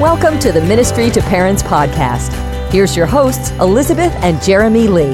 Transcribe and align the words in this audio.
Welcome 0.00 0.38
to 0.38 0.50
the 0.50 0.62
Ministry 0.62 1.10
to 1.10 1.20
Parents 1.20 1.62
podcast. 1.62 2.32
Here's 2.72 2.96
your 2.96 3.04
hosts, 3.04 3.50
Elizabeth 3.60 4.14
and 4.22 4.40
Jeremy 4.40 4.88
Lee. 4.88 5.12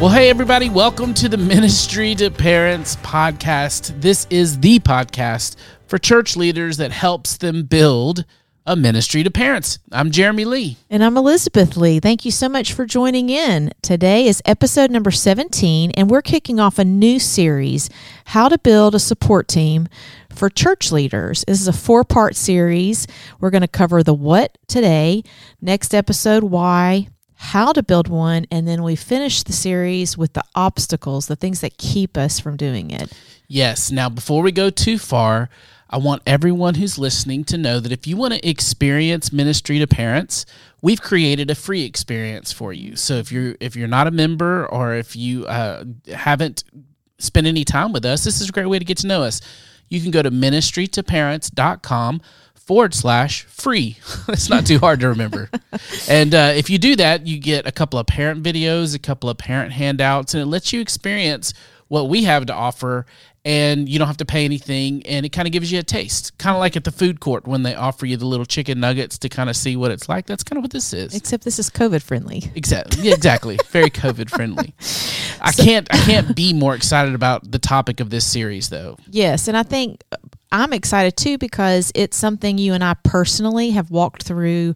Well, 0.00 0.08
hey, 0.08 0.28
everybody, 0.28 0.68
welcome 0.68 1.14
to 1.14 1.28
the 1.28 1.36
Ministry 1.36 2.16
to 2.16 2.28
Parents 2.28 2.96
podcast. 2.96 4.00
This 4.00 4.26
is 4.30 4.58
the 4.58 4.80
podcast 4.80 5.54
for 5.86 5.98
church 5.98 6.36
leaders 6.36 6.78
that 6.78 6.90
helps 6.90 7.36
them 7.36 7.62
build 7.62 8.24
a 8.66 8.74
ministry 8.74 9.22
to 9.22 9.30
parents. 9.30 9.78
I'm 9.92 10.10
Jeremy 10.10 10.44
Lee. 10.44 10.76
And 10.90 11.04
I'm 11.04 11.16
Elizabeth 11.16 11.76
Lee. 11.76 12.00
Thank 12.00 12.24
you 12.24 12.32
so 12.32 12.48
much 12.48 12.72
for 12.72 12.84
joining 12.84 13.30
in. 13.30 13.70
Today 13.80 14.26
is 14.26 14.42
episode 14.44 14.90
number 14.90 15.12
17, 15.12 15.92
and 15.92 16.10
we're 16.10 16.20
kicking 16.20 16.58
off 16.58 16.80
a 16.80 16.84
new 16.84 17.20
series 17.20 17.88
How 18.24 18.48
to 18.48 18.58
Build 18.58 18.96
a 18.96 18.98
Support 18.98 19.46
Team 19.46 19.86
for 20.36 20.50
Church 20.50 20.92
Leaders. 20.92 21.44
This 21.46 21.60
is 21.60 21.68
a 21.68 21.72
four 21.72 22.04
part 22.04 22.36
series. 22.36 23.06
We're 23.40 23.50
going 23.50 23.62
to 23.62 23.68
cover 23.68 24.02
the 24.02 24.14
what 24.14 24.56
today, 24.68 25.22
next 25.60 25.94
episode, 25.94 26.44
why, 26.44 27.08
how 27.34 27.72
to 27.72 27.82
build 27.82 28.08
one, 28.08 28.46
and 28.50 28.66
then 28.66 28.82
we 28.82 28.96
finish 28.96 29.42
the 29.42 29.52
series 29.52 30.16
with 30.16 30.34
the 30.34 30.44
obstacles, 30.54 31.26
the 31.26 31.36
things 31.36 31.60
that 31.60 31.78
keep 31.78 32.16
us 32.16 32.40
from 32.40 32.56
doing 32.56 32.90
it. 32.90 33.12
Yes. 33.48 33.90
Now, 33.90 34.08
before 34.08 34.42
we 34.42 34.52
go 34.52 34.70
too 34.70 34.98
far, 34.98 35.48
I 35.88 35.98
want 35.98 36.22
everyone 36.26 36.74
who's 36.74 36.98
listening 36.98 37.44
to 37.44 37.58
know 37.58 37.78
that 37.78 37.92
if 37.92 38.06
you 38.06 38.16
want 38.16 38.34
to 38.34 38.48
experience 38.48 39.32
ministry 39.32 39.78
to 39.78 39.86
parents, 39.86 40.44
we've 40.82 41.00
created 41.00 41.50
a 41.50 41.54
free 41.54 41.84
experience 41.84 42.52
for 42.52 42.72
you. 42.72 42.96
So 42.96 43.14
if 43.14 43.30
you're 43.30 43.54
if 43.60 43.76
you're 43.76 43.86
not 43.86 44.08
a 44.08 44.10
member 44.10 44.66
or 44.66 44.94
if 44.94 45.14
you 45.14 45.46
uh, 45.46 45.84
haven't 46.12 46.64
spent 47.18 47.46
any 47.46 47.64
time 47.64 47.92
with 47.92 48.04
us, 48.04 48.24
this 48.24 48.40
is 48.40 48.48
a 48.48 48.52
great 48.52 48.66
way 48.66 48.78
to 48.78 48.84
get 48.84 48.98
to 48.98 49.06
know 49.06 49.22
us. 49.22 49.40
You 49.88 50.00
can 50.00 50.10
go 50.10 50.22
to 50.22 50.30
ministrytoparents.com 50.30 52.20
forward 52.54 52.94
slash 52.94 53.44
free. 53.44 53.96
it's 54.28 54.50
not 54.50 54.66
too 54.66 54.78
hard 54.78 55.00
to 55.00 55.08
remember. 55.08 55.48
and 56.08 56.34
uh, 56.34 56.52
if 56.54 56.68
you 56.68 56.78
do 56.78 56.96
that, 56.96 57.26
you 57.26 57.38
get 57.38 57.66
a 57.66 57.72
couple 57.72 57.98
of 57.98 58.06
parent 58.06 58.42
videos, 58.42 58.94
a 58.94 58.98
couple 58.98 59.30
of 59.30 59.38
parent 59.38 59.72
handouts, 59.72 60.34
and 60.34 60.42
it 60.42 60.46
lets 60.46 60.72
you 60.72 60.80
experience 60.80 61.54
what 61.88 62.08
we 62.08 62.24
have 62.24 62.46
to 62.46 62.52
offer 62.52 63.06
and 63.46 63.88
you 63.88 63.96
don't 63.98 64.08
have 64.08 64.16
to 64.16 64.24
pay 64.24 64.44
anything 64.44 65.06
and 65.06 65.24
it 65.24 65.28
kind 65.30 65.46
of 65.46 65.52
gives 65.52 65.70
you 65.70 65.78
a 65.78 65.82
taste 65.82 66.36
kind 66.36 66.56
of 66.56 66.60
like 66.60 66.76
at 66.76 66.82
the 66.84 66.90
food 66.90 67.20
court 67.20 67.46
when 67.46 67.62
they 67.62 67.74
offer 67.76 68.04
you 68.04 68.16
the 68.16 68.26
little 68.26 68.44
chicken 68.44 68.80
nuggets 68.80 69.18
to 69.18 69.28
kind 69.28 69.48
of 69.48 69.56
see 69.56 69.76
what 69.76 69.90
it's 69.92 70.08
like 70.08 70.26
that's 70.26 70.42
kind 70.42 70.58
of 70.58 70.64
what 70.64 70.72
this 70.72 70.92
is 70.92 71.14
Except 71.14 71.44
this 71.44 71.58
is 71.60 71.70
COVID 71.70 72.02
friendly. 72.02 72.50
exactly 72.56 73.04
yeah, 73.04 73.14
exactly 73.14 73.56
very 73.70 73.88
covid 73.90 74.28
friendly 74.30 74.74
i 75.40 75.52
can't 75.52 75.86
i 75.94 75.98
can't 75.98 76.34
be 76.34 76.52
more 76.52 76.74
excited 76.74 77.14
about 77.14 77.48
the 77.50 77.58
topic 77.60 78.00
of 78.00 78.10
this 78.10 78.26
series 78.26 78.68
though 78.68 78.96
Yes, 79.08 79.46
and 79.48 79.56
I 79.56 79.62
think 79.62 80.02
I'm 80.52 80.72
excited 80.72 81.16
too 81.16 81.38
because 81.38 81.92
it's 81.94 82.16
something 82.16 82.58
you 82.58 82.72
and 82.74 82.82
I 82.82 82.94
personally 83.02 83.70
have 83.70 83.90
walked 83.90 84.22
through, 84.22 84.74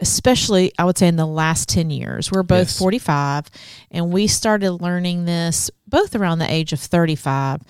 especially 0.00 0.72
I 0.78 0.84
would 0.84 0.98
say 0.98 1.06
in 1.08 1.16
the 1.16 1.26
last 1.26 1.68
10 1.68 1.90
years. 1.90 2.30
We're 2.32 2.42
both 2.42 2.68
Yes. 2.68 2.78
45 2.78 3.46
and 3.90 4.10
we 4.12 4.26
started 4.26 4.72
learning 4.74 5.24
this 5.24 5.70
both 5.92 6.16
around 6.16 6.38
the 6.38 6.50
age 6.50 6.72
of 6.72 6.80
35 6.80 7.60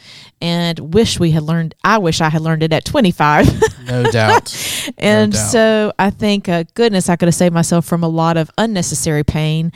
and 0.41 0.95
wish 0.95 1.19
we 1.19 1.33
had 1.33 1.43
learned 1.43 1.75
I 1.83 1.99
wish 1.99 2.21
I 2.21 2.31
had 2.31 2.41
learned 2.41 2.63
it 2.63 2.73
at 2.73 2.85
25. 2.85 3.63
no 3.85 4.05
doubt 4.05 4.89
and 4.99 5.33
doubt. 5.33 5.39
so 5.39 5.93
I 5.99 6.11
think, 6.11 6.49
uh, 6.49 6.65
goodness, 6.75 7.09
I 7.09 7.17
could 7.17 7.27
have 7.27 7.35
saved 7.35 7.53
myself 7.53 7.85
from 7.85 8.05
a 8.05 8.09
lot 8.09 8.37
of 8.37 8.49
unnecessary 8.57 9.25
pain. 9.25 9.73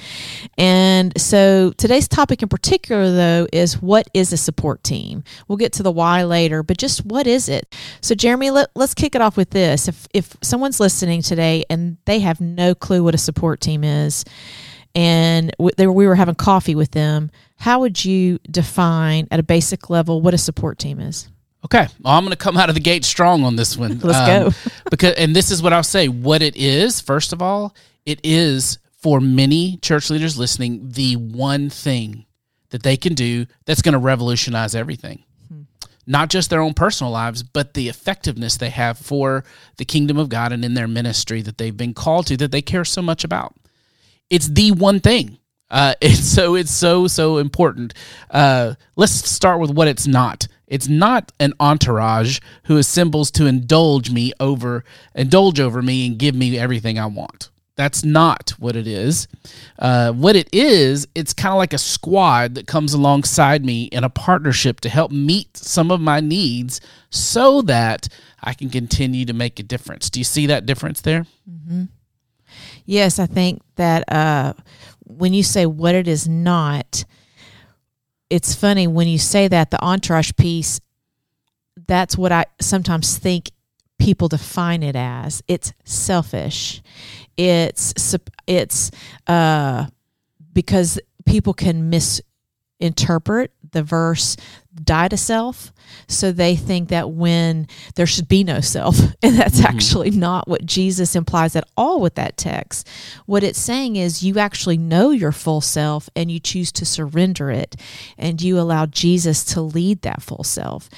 And 0.56 1.12
so 1.20 1.72
today's 1.76 2.06
topic 2.06 2.40
in 2.40 2.48
particular, 2.48 3.10
though, 3.10 3.48
is 3.52 3.82
what 3.82 4.08
is 4.14 4.32
a 4.32 4.36
support 4.36 4.84
team? 4.84 5.24
We'll 5.48 5.58
get 5.58 5.72
to 5.74 5.82
the 5.82 5.90
why 5.90 6.22
later, 6.22 6.62
but 6.62 6.78
just 6.78 7.04
what 7.04 7.26
is 7.26 7.48
it? 7.48 7.74
So, 8.00 8.14
Jeremy, 8.14 8.50
let, 8.50 8.70
let's 8.76 8.94
kick 8.94 9.16
it 9.16 9.20
off 9.20 9.36
with 9.36 9.50
this. 9.50 9.88
If, 9.88 10.06
if 10.14 10.36
someone's 10.40 10.78
listening 10.78 11.22
today 11.22 11.64
and 11.68 11.96
they 12.04 12.20
have 12.20 12.40
no 12.40 12.76
clue 12.76 13.02
what 13.02 13.14
a 13.14 13.18
support 13.18 13.60
team 13.60 13.82
is, 13.82 14.24
and 14.96 15.52
w- 15.58 15.70
they, 15.76 15.86
we 15.86 16.06
were 16.06 16.14
having 16.14 16.34
coffee 16.34 16.74
with 16.74 16.92
them, 16.92 17.30
how 17.56 17.80
would 17.80 18.02
you 18.04 18.38
define 18.50 19.28
at 19.30 19.38
a 19.38 19.42
basic 19.42 19.90
level 19.90 20.22
what 20.22 20.34
a 20.34 20.38
support 20.38 20.78
team 20.78 20.98
is? 20.98 21.28
Okay, 21.66 21.86
well, 22.00 22.14
I'm 22.14 22.24
going 22.24 22.30
to 22.30 22.36
come 22.36 22.56
out 22.56 22.68
of 22.70 22.74
the 22.74 22.80
gate 22.80 23.04
strong 23.04 23.44
on 23.44 23.56
this 23.56 23.76
one. 23.76 23.98
Let's 24.02 24.26
go. 24.26 24.46
Um, 24.46 24.54
because, 24.90 25.14
and 25.14 25.36
this 25.36 25.50
is 25.50 25.62
what 25.62 25.72
I'll 25.72 25.82
say: 25.82 26.08
what 26.08 26.42
it 26.42 26.56
is. 26.56 27.00
First 27.00 27.32
of 27.32 27.42
all, 27.42 27.74
it 28.06 28.20
is 28.24 28.78
for 28.98 29.20
many 29.20 29.76
church 29.78 30.08
leaders 30.08 30.38
listening 30.38 30.88
the 30.90 31.16
one 31.16 31.68
thing 31.68 32.24
that 32.70 32.82
they 32.82 32.96
can 32.96 33.14
do 33.14 33.46
that's 33.64 33.82
going 33.82 33.92
to 33.92 33.98
revolutionize 33.98 34.74
everything. 34.74 35.24
Hmm. 35.48 35.62
Not 36.06 36.30
just 36.30 36.50
their 36.50 36.60
own 36.60 36.72
personal 36.72 37.12
lives, 37.12 37.42
but 37.42 37.74
the 37.74 37.88
effectiveness 37.88 38.56
they 38.56 38.70
have 38.70 38.98
for 38.98 39.44
the 39.76 39.84
kingdom 39.84 40.18
of 40.18 40.28
God 40.28 40.52
and 40.52 40.64
in 40.64 40.74
their 40.74 40.88
ministry 40.88 41.42
that 41.42 41.58
they've 41.58 41.76
been 41.76 41.94
called 41.94 42.28
to, 42.28 42.36
that 42.38 42.52
they 42.52 42.62
care 42.62 42.84
so 42.84 43.02
much 43.02 43.24
about 43.24 43.54
it's 44.30 44.48
the 44.48 44.72
one 44.72 45.00
thing. 45.00 45.38
Uh, 45.70 45.94
it's 46.00 46.24
so 46.24 46.54
it's 46.54 46.72
so 46.72 47.06
so 47.06 47.38
important. 47.38 47.94
Uh, 48.30 48.74
let's 48.96 49.12
start 49.12 49.60
with 49.60 49.70
what 49.70 49.88
it's 49.88 50.06
not. 50.06 50.48
It's 50.66 50.88
not 50.88 51.30
an 51.38 51.52
entourage 51.60 52.40
who 52.64 52.76
assembles 52.76 53.30
to 53.32 53.46
indulge 53.46 54.10
me 54.10 54.32
over 54.40 54.84
indulge 55.14 55.60
over 55.60 55.82
me 55.82 56.06
and 56.06 56.18
give 56.18 56.34
me 56.34 56.58
everything 56.58 56.98
I 56.98 57.06
want. 57.06 57.50
That's 57.76 58.02
not 58.02 58.50
what 58.58 58.74
it 58.74 58.86
is. 58.86 59.28
Uh, 59.78 60.10
what 60.12 60.34
it 60.34 60.48
is, 60.50 61.06
it's 61.14 61.34
kind 61.34 61.52
of 61.52 61.58
like 61.58 61.74
a 61.74 61.78
squad 61.78 62.54
that 62.54 62.66
comes 62.66 62.94
alongside 62.94 63.66
me 63.66 63.84
in 63.84 64.02
a 64.02 64.08
partnership 64.08 64.80
to 64.80 64.88
help 64.88 65.12
meet 65.12 65.58
some 65.58 65.90
of 65.90 66.00
my 66.00 66.20
needs 66.20 66.80
so 67.10 67.60
that 67.62 68.08
I 68.42 68.54
can 68.54 68.70
continue 68.70 69.26
to 69.26 69.34
make 69.34 69.60
a 69.60 69.62
difference. 69.62 70.08
Do 70.08 70.20
you 70.20 70.24
see 70.24 70.46
that 70.46 70.64
difference 70.64 71.02
there? 71.02 71.26
Yes, 72.86 73.18
I 73.18 73.26
think 73.26 73.60
that 73.74 74.10
uh, 74.10 74.54
when 75.04 75.34
you 75.34 75.42
say 75.42 75.66
what 75.66 75.94
it 75.94 76.08
is 76.08 76.28
not, 76.28 77.04
it's 78.30 78.54
funny 78.54 78.86
when 78.86 79.08
you 79.08 79.18
say 79.18 79.48
that 79.48 79.70
the 79.70 79.82
entourage 79.84 80.32
piece. 80.36 80.80
That's 81.86 82.16
what 82.16 82.32
I 82.32 82.46
sometimes 82.60 83.18
think 83.18 83.50
people 83.98 84.28
define 84.28 84.82
it 84.82 84.96
as. 84.96 85.42
It's 85.46 85.72
selfish. 85.84 86.82
It's 87.36 88.16
it's 88.46 88.90
uh, 89.26 89.86
because 90.52 90.98
people 91.26 91.54
can 91.54 91.90
misinterpret 91.90 93.52
the 93.72 93.82
verse 93.82 94.36
die 94.84 95.08
to 95.08 95.16
self 95.16 95.72
so 96.08 96.32
they 96.32 96.56
think 96.56 96.88
that 96.88 97.10
when 97.10 97.66
there 97.94 98.06
should 98.06 98.28
be 98.28 98.44
no 98.44 98.60
self 98.60 98.98
and 99.22 99.36
that's 99.36 99.58
mm-hmm. 99.60 99.66
actually 99.66 100.10
not 100.10 100.48
what 100.48 100.64
jesus 100.66 101.14
implies 101.16 101.56
at 101.56 101.68
all 101.76 102.00
with 102.00 102.14
that 102.14 102.36
text. 102.36 102.88
What 103.26 103.42
it's 103.42 103.58
saying 103.58 103.96
is 103.96 104.22
you 104.22 104.38
actually 104.38 104.76
know 104.76 105.10
your 105.10 105.32
full 105.32 105.60
self 105.60 106.08
and 106.14 106.30
you 106.30 106.40
choose 106.40 106.72
to 106.72 106.84
surrender 106.84 107.50
it 107.50 107.76
and 108.18 108.40
you 108.40 108.58
allow 108.58 108.86
jesus 108.86 109.44
to 109.44 109.60
lead 109.60 110.02
that 110.02 110.22
full 110.22 110.44
self 110.44 110.88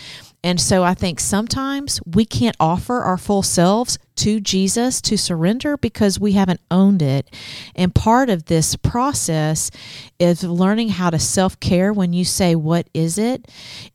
and 0.44 0.60
so 0.60 0.84
I 0.84 0.94
think 0.94 1.18
sometimes 1.18 2.00
we 2.06 2.24
can't 2.24 2.56
offer 2.60 3.00
our 3.00 3.18
full 3.18 3.42
selves 3.42 3.98
to 4.16 4.40
Jesus 4.40 5.00
to 5.02 5.16
surrender 5.16 5.76
because 5.76 6.18
we 6.18 6.32
haven't 6.32 6.60
owned 6.70 7.02
it. 7.02 7.28
And 7.74 7.94
part 7.94 8.30
of 8.30 8.46
this 8.46 8.76
process 8.76 9.70
is 10.18 10.44
learning 10.44 10.90
how 10.90 11.10
to 11.10 11.18
self 11.18 11.58
care. 11.60 11.92
When 11.92 12.12
you 12.12 12.24
say, 12.24 12.54
What 12.54 12.88
is 12.94 13.18
it? 13.18 13.48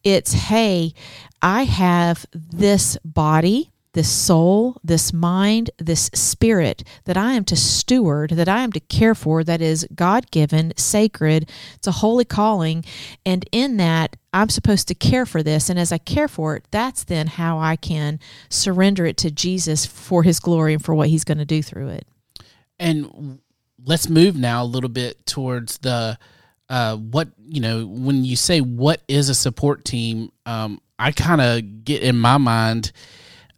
It's, 0.04 0.34
Hey, 0.34 0.94
I 1.42 1.64
have 1.64 2.26
this 2.34 2.98
body 3.04 3.73
this 3.94 4.10
soul, 4.10 4.78
this 4.84 5.14
mind, 5.14 5.72
this 5.78 6.10
spirit 6.14 6.84
that 7.06 7.18
I 7.18 7.34
am 7.34 7.46
to 7.46 7.56
steward, 7.56 8.32
that 8.32 8.50
I 8.50 8.62
am 8.62 8.72
to 8.74 8.80
care 8.80 9.16
for, 9.16 9.44
that 9.44 9.62
is 9.62 9.88
God 9.96 10.30
given, 10.32 10.74
sacred. 10.78 11.50
It's 11.76 11.88
a 11.88 11.92
holy 11.92 12.26
calling. 12.26 12.84
And 13.26 13.48
in 13.52 13.78
that, 13.78 14.16
I'm 14.34 14.50
supposed 14.50 14.88
to 14.90 14.96
care 14.96 15.26
for 15.26 15.44
this. 15.44 15.70
And 15.70 15.80
as 15.80 15.92
I 15.92 16.00
care 16.00 16.28
for 16.28 16.56
it, 16.56 16.66
that's 16.72 17.04
then 17.04 17.28
how 17.28 17.60
I 17.60 17.76
can 17.76 18.20
surrender 18.50 19.06
it 19.06 19.18
to 19.18 19.32
Jesus 19.32 19.86
for 19.86 20.24
his 20.24 20.40
glory 20.40 20.74
and 20.74 20.84
for 20.84 20.96
what 20.96 21.10
he's 21.10 21.24
going 21.24 21.38
to 21.38 21.46
do 21.46 21.62
through 21.62 21.90
it. 21.90 22.08
and 22.80 23.40
let's 23.86 24.10
move 24.10 24.36
now 24.36 24.64
a 24.64 24.66
little 24.66 24.90
bit 24.90 25.26
towards 25.26 25.78
the 25.80 26.18
uh, 26.70 26.96
what 26.96 27.28
you 27.38 27.62
know 27.62 27.86
when 27.86 28.24
you 28.26 28.36
say 28.36 28.62
what 28.62 29.02
is 29.08 29.30
a 29.30 29.36
support 29.36 29.86
team 29.86 30.32
um, 30.46 30.80
i 30.98 31.12
kind 31.12 31.42
of 31.42 31.84
get 31.84 32.02
in 32.02 32.18
my 32.18 32.38
mind 32.38 32.92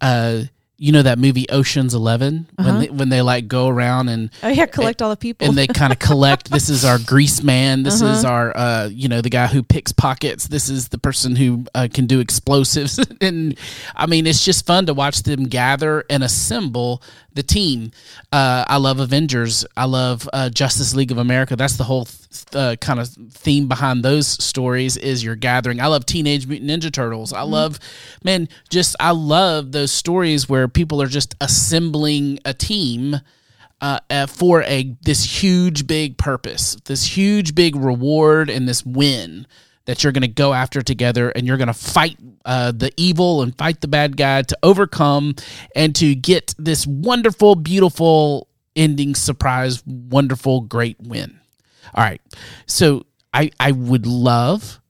uh, 0.01 0.41
you 0.77 0.91
know 0.91 1.01
that 1.03 1.17
movie 1.17 1.45
oceans 1.49 1.93
11 1.93 2.47
when, 2.57 2.79
they, 2.81 2.89
when 2.89 3.07
they 3.07 3.21
like 3.21 3.47
go 3.47 3.69
around 3.69 4.09
and 4.09 4.29
Oh, 4.43 4.49
yeah, 4.49 4.65
collect 4.65 5.01
all 5.01 5.09
the 5.09 5.15
people. 5.15 5.47
and 5.47 5.57
they 5.57 5.67
kind 5.67 5.93
of 5.93 5.99
collect 5.99 6.51
this 6.51 6.67
is 6.67 6.83
our 6.83 6.99
grease 6.99 7.41
man. 7.41 7.83
This 7.83 8.01
is 8.01 8.25
our 8.25 8.55
uh, 8.57 8.89
you 8.91 9.07
know 9.07 9.21
the 9.21 9.29
guy 9.29 9.47
who 9.47 9.63
picks 9.63 9.93
pockets. 9.93 10.49
This 10.49 10.67
is 10.67 10.89
the 10.89 10.97
person 10.97 11.37
who 11.37 11.63
uh, 11.73 11.87
can 11.93 12.07
do 12.07 12.19
explosives. 12.19 12.99
And 13.21 13.57
i 13.95 14.05
mean 14.05 14.27
it's 14.27 14.43
just 14.43 14.65
fun 14.65 14.85
to 14.87 14.93
watch 14.93 15.23
them 15.23 15.45
gather 15.45 16.03
and 16.09 16.23
assemble 16.25 17.01
the 17.35 17.43
team. 17.43 17.91
Uh, 18.31 18.65
I 18.67 18.77
love 18.77 18.99
Avengers. 18.99 19.65
I 19.77 19.85
love 19.85 20.27
uh, 20.33 20.49
Justice 20.49 20.95
League 20.95 21.11
of 21.11 21.17
America. 21.17 21.55
That's 21.55 21.77
the 21.77 21.83
whole 21.83 22.05
th- 22.05 22.45
uh, 22.55 22.75
kind 22.77 22.99
of 22.99 23.09
theme 23.31 23.67
behind 23.67 24.03
those 24.03 24.27
stories 24.27 24.97
is 24.97 25.23
you're 25.23 25.35
gathering. 25.35 25.79
I 25.79 25.87
love 25.87 26.05
Teenage 26.05 26.47
Mutant 26.47 26.71
Ninja 26.71 26.91
Turtles. 26.91 27.33
I 27.33 27.43
love, 27.43 27.79
man, 28.23 28.49
just 28.69 28.95
I 28.99 29.11
love 29.11 29.71
those 29.71 29.91
stories 29.91 30.49
where 30.49 30.67
people 30.67 31.01
are 31.01 31.07
just 31.07 31.35
assembling 31.39 32.39
a 32.45 32.53
team. 32.53 33.21
Uh, 33.81 34.25
for 34.25 34.63
a 34.63 34.95
this 35.03 35.43
huge 35.43 35.85
big 35.85 36.17
purpose, 36.17 36.75
this 36.85 37.17
huge 37.17 37.53
big 37.53 37.75
reward, 37.75 38.49
and 38.49 38.67
this 38.67 38.83
win 38.83 39.45
that 39.85 40.03
you're 40.03 40.13
going 40.13 40.21
to 40.21 40.27
go 40.27 40.53
after 40.53 40.81
together 40.81 41.29
and 41.29 41.45
you're 41.45 41.57
going 41.57 41.67
to 41.67 41.73
fight 41.73 42.17
uh, 42.43 42.71
the 42.71 42.91
evil 42.97 43.41
and 43.41 43.57
fight 43.57 43.81
the 43.81 43.87
bad 43.87 44.17
guy 44.17 44.41
to 44.41 44.57
overcome 44.63 45.35
and 45.75 45.95
to 45.95 46.15
get 46.15 46.53
this 46.57 46.85
wonderful, 46.87 47.55
beautiful 47.55 48.47
ending 48.75 49.15
surprise, 49.15 49.83
wonderful, 49.85 50.61
great 50.61 50.99
win. 50.99 51.39
All 51.93 52.03
right. 52.03 52.21
So 52.65 53.05
I, 53.33 53.51
I 53.59 53.71
would 53.71 54.05
love 54.05 54.81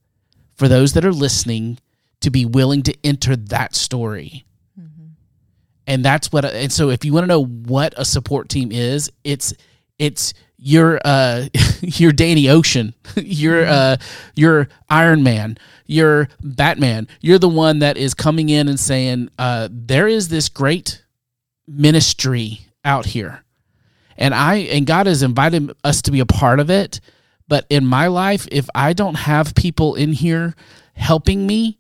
for 0.55 0.67
those 0.67 0.93
that 0.93 1.05
are 1.05 1.13
listening 1.13 1.77
to 2.21 2.31
be 2.31 2.45
willing 2.45 2.81
to 2.83 2.95
enter 3.03 3.35
that 3.35 3.75
story. 3.75 4.45
And 5.87 6.03
that's 6.03 6.31
what, 6.31 6.45
and 6.45 6.71
so 6.71 6.89
if 6.89 7.05
you 7.05 7.13
want 7.13 7.25
to 7.25 7.27
know 7.27 7.45
what 7.45 7.93
a 7.97 8.05
support 8.05 8.49
team 8.49 8.71
is, 8.71 9.11
it's, 9.23 9.53
it's, 9.99 10.33
you're 10.57 10.99
uh 11.03 11.47
you're 11.81 12.11
Danny 12.11 12.49
Ocean, 12.49 12.93
you're 13.15 13.65
uh 13.65 13.97
you're 14.35 14.67
Iron 14.89 15.23
Man, 15.23 15.57
you're 15.85 16.29
Batman. 16.41 17.07
You're 17.21 17.39
the 17.39 17.49
one 17.49 17.79
that 17.79 17.97
is 17.97 18.13
coming 18.13 18.49
in 18.49 18.67
and 18.67 18.79
saying, 18.79 19.29
uh, 19.37 19.69
there 19.71 20.07
is 20.07 20.29
this 20.29 20.49
great 20.49 21.03
ministry 21.67 22.61
out 22.83 23.05
here. 23.05 23.43
And 24.17 24.33
I 24.33 24.55
and 24.55 24.85
God 24.85 25.07
has 25.07 25.23
invited 25.23 25.71
us 25.83 26.01
to 26.03 26.11
be 26.11 26.19
a 26.19 26.25
part 26.25 26.59
of 26.59 26.69
it. 26.69 27.01
But 27.47 27.65
in 27.69 27.85
my 27.85 28.07
life, 28.07 28.47
if 28.51 28.67
I 28.73 28.93
don't 28.93 29.15
have 29.15 29.53
people 29.53 29.95
in 29.95 30.13
here 30.13 30.55
helping 30.93 31.45
me, 31.45 31.77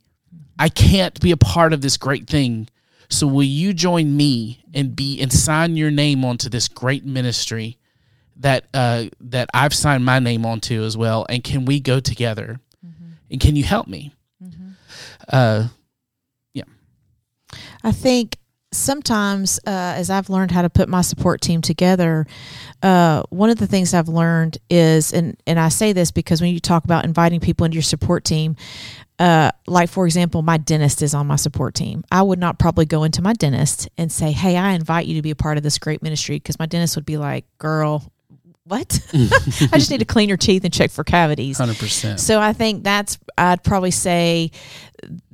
I 0.59 0.69
can't 0.69 1.19
be 1.19 1.31
a 1.31 1.37
part 1.37 1.73
of 1.73 1.81
this 1.81 1.97
great 1.97 2.27
thing. 2.27 2.67
So 3.09 3.25
will 3.25 3.43
you 3.43 3.73
join 3.73 4.15
me 4.15 4.63
and 4.73 4.95
be 4.95 5.19
and 5.21 5.31
sign 5.31 5.77
your 5.77 5.91
name 5.91 6.25
onto 6.25 6.49
this 6.49 6.67
great 6.67 7.05
ministry? 7.05 7.77
That 8.37 8.65
uh, 8.73 9.05
that 9.21 9.49
I've 9.53 9.73
signed 9.73 10.05
my 10.05 10.19
name 10.19 10.45
onto 10.45 10.83
as 10.83 10.97
well, 10.97 11.25
and 11.29 11.43
can 11.43 11.65
we 11.65 11.79
go 11.79 11.99
together? 11.99 12.59
Mm-hmm. 12.85 13.11
And 13.31 13.41
can 13.41 13.55
you 13.55 13.63
help 13.63 13.87
me? 13.87 14.13
Mm-hmm. 14.43 14.69
Uh, 15.29 15.67
yeah, 16.53 16.63
I 17.83 17.91
think 17.91 18.37
sometimes 18.71 19.59
uh, 19.65 19.93
as 19.95 20.09
I've 20.09 20.29
learned 20.29 20.51
how 20.51 20.61
to 20.61 20.69
put 20.69 20.89
my 20.89 21.01
support 21.01 21.41
team 21.41 21.61
together, 21.61 22.27
uh, 22.83 23.23
one 23.29 23.49
of 23.49 23.57
the 23.57 23.67
things 23.67 23.93
I've 23.93 24.09
learned 24.09 24.57
is, 24.69 25.13
and 25.13 25.37
and 25.47 25.59
I 25.59 25.69
say 25.69 25.93
this 25.93 26.11
because 26.11 26.41
when 26.41 26.53
you 26.53 26.59
talk 26.59 26.83
about 26.83 27.05
inviting 27.05 27.39
people 27.39 27.65
into 27.65 27.75
your 27.75 27.83
support 27.83 28.25
team, 28.25 28.55
uh, 29.17 29.51
like 29.65 29.89
for 29.89 30.05
example, 30.05 30.41
my 30.41 30.57
dentist 30.57 31.01
is 31.01 31.13
on 31.13 31.27
my 31.27 31.37
support 31.37 31.73
team. 31.73 32.03
I 32.11 32.21
would 32.21 32.39
not 32.39 32.59
probably 32.59 32.85
go 32.85 33.03
into 33.03 33.21
my 33.21 33.33
dentist 33.33 33.87
and 33.97 34.11
say, 34.11 34.31
"Hey, 34.31 34.57
I 34.57 34.73
invite 34.73 35.05
you 35.07 35.15
to 35.15 35.21
be 35.21 35.31
a 35.31 35.35
part 35.35 35.57
of 35.57 35.63
this 35.63 35.77
great 35.79 36.03
ministry," 36.03 36.35
because 36.35 36.59
my 36.59 36.65
dentist 36.65 36.95
would 36.95 37.05
be 37.05 37.17
like, 37.17 37.45
"Girl, 37.57 38.11
what? 38.65 38.99
Mm. 39.15 39.73
I 39.73 39.77
just 39.77 39.89
need 39.91 39.99
to 39.99 40.05
clean 40.05 40.27
your 40.27 40.37
teeth 40.37 40.65
and 40.65 40.73
check 40.73 40.91
for 40.91 41.03
cavities. 41.05 41.59
100%. 41.59 42.19
So 42.19 42.39
I 42.41 42.51
think 42.51 42.83
that's, 42.83 43.17
I'd 43.37 43.63
probably 43.63 43.91
say 43.91 44.51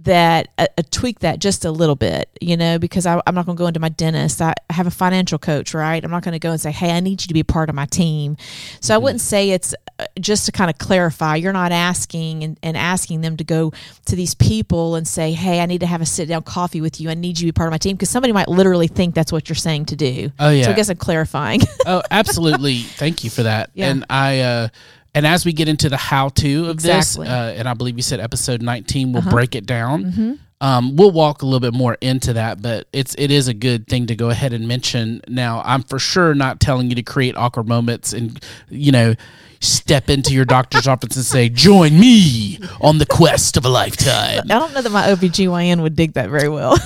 that 0.03 0.47
a, 0.57 0.67
a 0.77 0.83
tweak 0.83 1.19
that 1.19 1.39
just 1.39 1.65
a 1.65 1.71
little 1.71 1.95
bit, 1.95 2.29
you 2.41 2.57
know, 2.57 2.79
because 2.79 3.05
I, 3.05 3.21
am 3.25 3.35
not 3.35 3.45
going 3.45 3.55
to 3.55 3.61
go 3.61 3.67
into 3.67 3.79
my 3.79 3.89
dentist. 3.89 4.41
I, 4.41 4.53
I 4.69 4.73
have 4.73 4.87
a 4.87 4.91
financial 4.91 5.37
coach, 5.37 5.73
right? 5.73 6.03
I'm 6.03 6.11
not 6.11 6.23
going 6.23 6.33
to 6.33 6.39
go 6.39 6.51
and 6.51 6.59
say, 6.59 6.71
hey, 6.71 6.91
I 6.91 6.99
need 6.99 7.21
you 7.21 7.27
to 7.27 7.33
be 7.33 7.43
part 7.43 7.69
of 7.69 7.75
my 7.75 7.85
team. 7.85 8.37
So 8.79 8.93
mm-hmm. 8.93 8.93
I 8.93 8.97
wouldn't 8.97 9.21
say 9.21 9.51
it's 9.51 9.75
uh, 9.99 10.05
just 10.19 10.45
to 10.47 10.51
kind 10.51 10.69
of 10.69 10.77
clarify. 10.77 11.35
You're 11.35 11.53
not 11.53 11.71
asking 11.71 12.43
and, 12.43 12.59
and 12.63 12.75
asking 12.77 13.21
them 13.21 13.37
to 13.37 13.43
go 13.43 13.71
to 14.05 14.15
these 14.15 14.33
people 14.33 14.95
and 14.95 15.07
say, 15.07 15.33
hey, 15.33 15.59
I 15.59 15.65
need 15.65 15.81
to 15.81 15.87
have 15.87 16.01
a 16.01 16.05
sit 16.05 16.27
down 16.27 16.43
coffee 16.43 16.81
with 16.81 16.99
you. 16.99 17.09
I 17.09 17.13
need 17.13 17.39
you 17.39 17.47
to 17.47 17.53
be 17.53 17.55
part 17.55 17.67
of 17.67 17.71
my 17.71 17.77
team 17.77 17.95
because 17.95 18.09
somebody 18.09 18.33
might 18.33 18.47
literally 18.47 18.87
think 18.87 19.15
that's 19.15 19.31
what 19.31 19.49
you're 19.49 19.55
saying 19.55 19.85
to 19.85 19.95
do. 19.95 20.31
Oh 20.39 20.49
yeah. 20.49 20.63
So 20.63 20.71
I 20.71 20.73
guess 20.73 20.89
I'm 20.89 20.97
clarifying. 20.97 21.61
oh, 21.85 22.01
absolutely. 22.11 22.79
Thank 22.81 23.23
you 23.23 23.29
for 23.29 23.43
that. 23.43 23.69
Yeah. 23.73 23.89
And 23.89 24.05
I. 24.09 24.39
uh 24.39 24.67
and 25.13 25.27
as 25.27 25.45
we 25.45 25.53
get 25.53 25.67
into 25.67 25.89
the 25.89 25.97
how 25.97 26.29
to 26.29 26.65
of 26.65 26.71
exactly. 26.71 27.25
this, 27.25 27.33
uh, 27.33 27.53
and 27.57 27.67
I 27.67 27.73
believe 27.73 27.97
you 27.97 28.03
said 28.03 28.19
episode 28.19 28.61
19, 28.61 29.11
we'll 29.11 29.21
uh-huh. 29.21 29.29
break 29.29 29.55
it 29.55 29.65
down. 29.65 30.05
Mm-hmm. 30.05 30.33
Um, 30.61 30.95
we'll 30.95 31.11
walk 31.11 31.41
a 31.41 31.45
little 31.45 31.59
bit 31.59 31.73
more 31.73 31.97
into 32.01 32.33
that, 32.33 32.61
but 32.61 32.87
it's 32.93 33.15
it 33.17 33.31
is 33.31 33.47
a 33.47 33.53
good 33.53 33.87
thing 33.87 34.05
to 34.07 34.15
go 34.15 34.29
ahead 34.29 34.53
and 34.53 34.67
mention. 34.67 35.21
Now, 35.27 35.61
I'm 35.65 35.81
for 35.81 35.97
sure 35.97 36.35
not 36.35 36.59
telling 36.59 36.89
you 36.89 36.95
to 36.95 37.03
create 37.03 37.35
awkward 37.35 37.67
moments 37.67 38.13
and 38.13 38.39
you 38.69 38.91
know 38.91 39.15
step 39.59 40.09
into 40.09 40.33
your 40.33 40.45
doctor's 40.45 40.87
office 40.87 41.15
and 41.15 41.25
say, 41.25 41.49
"Join 41.49 41.99
me 41.99 42.59
on 42.79 42.99
the 42.99 43.07
quest 43.07 43.57
of 43.57 43.65
a 43.65 43.69
lifetime." 43.69 44.43
I 44.51 44.59
don't 44.59 44.71
know 44.73 44.83
that 44.83 44.91
my 44.91 45.07
OBGYN 45.07 45.81
would 45.81 45.95
dig 45.95 46.13
that 46.13 46.29
very 46.29 46.47
well. 46.47 46.77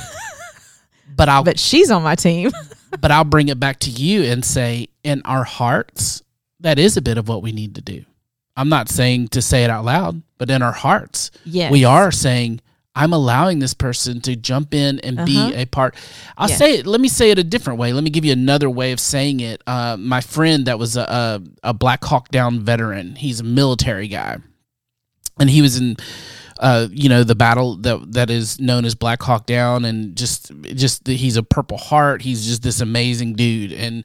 but 1.16 1.28
I'll 1.28 1.44
But 1.44 1.60
she's 1.60 1.92
on 1.92 2.02
my 2.02 2.16
team. 2.16 2.52
but 3.02 3.12
I'll 3.12 3.24
bring 3.26 3.50
it 3.50 3.60
back 3.60 3.80
to 3.80 3.90
you 3.90 4.24
and 4.24 4.44
say, 4.44 4.88
in 5.04 5.22
our 5.26 5.44
hearts, 5.44 6.24
that 6.62 6.80
is 6.80 6.98
a 6.98 7.02
bit 7.02 7.18
of 7.18 7.28
what 7.28 7.42
we 7.42 7.52
need 7.52 7.76
to 7.76 7.82
do. 7.82 8.06
I'm 8.56 8.70
not 8.70 8.90
saying 8.90 9.30
to 9.30 9.42
say 9.42 9.64
it 9.64 9.70
out 9.70 9.86
loud, 9.86 10.22
but 10.38 10.50
in 10.50 10.62
our 10.62 10.72
hearts, 10.72 11.32
yes. 11.44 11.72
we 11.72 11.84
are 11.84 12.12
saying, 12.12 12.62
I'm 12.96 13.12
allowing 13.12 13.60
this 13.60 13.74
person 13.74 14.22
to 14.22 14.36
jump 14.36 14.74
in 14.74 15.00
and 15.02 15.20
uh-huh. 15.20 15.26
be 15.26 15.54
a 15.54 15.66
part. 15.66 15.96
I'll 16.38 16.48
yes. 16.48 16.58
say 16.58 16.76
it. 16.76 16.88
Let 16.88 17.02
me 17.02 17.10
say 17.10 17.32
it 17.32 17.38
a 17.38 17.44
different 17.44 17.78
way. 17.78 17.92
Let 17.92 18.04
me 18.04 18.10
give 18.10 18.24
you 18.24 18.32
another 18.32 18.70
way 18.70 18.94
of 18.94 19.02
saying 19.02 19.42
it. 19.42 19.62
Uh, 19.68 19.98
my 20.00 20.22
friend 20.22 20.68
that 20.68 20.80
was 20.80 20.96
a, 20.96 21.02
a, 21.02 21.70
a, 21.70 21.74
Black 21.74 22.04
Hawk 22.06 22.30
Down 22.30 22.62
veteran. 22.62 23.18
He's 23.18 23.42
a 23.42 23.44
military 23.44 24.08
guy, 24.08 24.38
and 25.38 25.50
he 25.50 25.62
was 25.62 25.78
in, 25.78 25.98
uh, 26.60 26.88
you 26.92 27.10
know, 27.10 27.24
the 27.24 27.36
battle 27.36 27.76
that 27.78 28.14
that 28.14 28.30
is 28.30 28.60
known 28.60 28.86
as 28.86 28.96
Black 28.96 29.22
Hawk 29.22 29.46
Down, 29.46 29.86
and 29.86 30.16
just 30.16 30.52
just 30.64 31.08
he's 31.08 31.36
a 31.36 31.44
Purple 31.44 31.78
Heart. 31.78 32.22
He's 32.22 32.46
just 32.46 32.64
this 32.64 32.80
amazing 32.80 33.34
dude, 33.34 33.74
and 33.74 34.04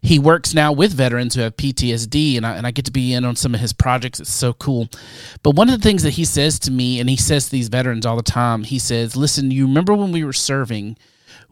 he 0.00 0.18
works 0.18 0.54
now 0.54 0.72
with 0.72 0.92
veterans 0.92 1.34
who 1.34 1.42
have 1.42 1.56
PTSD, 1.56 2.36
and 2.36 2.46
I, 2.46 2.56
and 2.56 2.66
I 2.66 2.70
get 2.70 2.86
to 2.86 2.90
be 2.90 3.12
in 3.12 3.24
on 3.24 3.36
some 3.36 3.54
of 3.54 3.60
his 3.60 3.72
projects. 3.72 4.20
It's 4.20 4.32
so 4.32 4.52
cool. 4.54 4.88
But 5.42 5.54
one 5.54 5.68
of 5.68 5.78
the 5.78 5.82
things 5.82 6.02
that 6.02 6.10
he 6.10 6.24
says 6.24 6.58
to 6.60 6.70
me, 6.70 6.98
and 6.98 7.10
he 7.10 7.16
says 7.16 7.44
to 7.46 7.50
these 7.50 7.68
veterans 7.68 8.06
all 8.06 8.16
the 8.16 8.22
time, 8.22 8.64
he 8.64 8.78
says, 8.78 9.14
Listen, 9.14 9.50
you 9.50 9.66
remember 9.66 9.94
when 9.94 10.12
we 10.12 10.24
were 10.24 10.32
serving? 10.32 10.96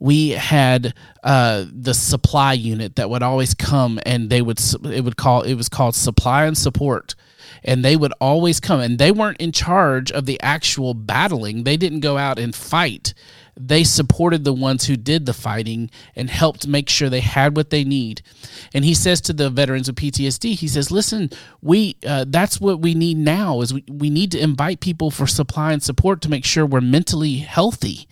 we 0.03 0.31
had 0.31 0.95
uh, 1.23 1.67
the 1.71 1.93
supply 1.93 2.55
unit 2.55 2.97
that 2.97 3.11
would 3.11 3.23
always 3.23 3.55
come 3.55 4.01
and 4.07 4.31
they 4.31 4.41
would 4.41 4.59
it 4.87 5.05
would 5.05 5.17
call 5.17 5.43
it 5.43 5.55
was 5.55 5.69
called 5.69 5.95
supply 5.95 6.47
and 6.47 6.57
support 6.57 7.15
and 7.65 7.85
they 7.85 7.97
would 7.97 8.13
always 8.21 8.61
come 8.61 8.81
and 8.81 8.99
they 8.99 9.13
weren't 9.13 9.41
in 9.41 9.53
charge 9.53 10.11
of 10.13 10.27
the 10.27 10.41
actual 10.41 10.95
battling 10.95 11.65
they 11.65 11.77
didn't 11.77 12.01
go 12.01 12.17
out 12.17 12.39
and 12.39 12.55
fight 12.55 13.15
they 13.61 13.85
supported 13.85 14.45
the 14.45 14.55
ones 14.55 14.87
who 14.87 14.97
did 14.97 15.27
the 15.27 15.35
fighting 15.35 15.91
and 16.17 16.31
helped 16.31 16.67
make 16.67 16.89
sure 16.89 17.11
they 17.11 17.21
had 17.21 17.57
what 17.57 17.71
they 17.71 17.85
need. 17.85 18.23
And 18.73 18.85
he 18.85 18.95
says 18.95 19.21
to 19.23 19.33
the 19.33 19.51
veterans 19.51 19.89
of 19.89 19.97
PTSD, 19.97 20.55
he 20.55 20.69
says, 20.69 20.91
"Listen, 20.91 21.31
we 21.61 21.97
uh, 22.07 22.25
that's 22.29 22.61
what 22.61 22.81
we 22.81 22.95
need 22.95 23.19
now 23.19 23.61
is 23.61 23.75
we, 23.75 23.85
we 23.91 24.09
need 24.09 24.33
to 24.33 24.41
invite 24.43 24.81
people 24.81 25.11
for 25.11 25.27
supply 25.27 25.73
and 25.73 25.83
support 25.83 26.23
to 26.23 26.31
make 26.31 26.45
sure 26.45 26.65
we're 26.65 26.81
mentally 26.81 27.37
healthy." 27.37 28.09